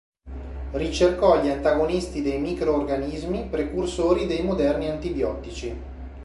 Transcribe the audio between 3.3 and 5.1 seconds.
precursori dei moderni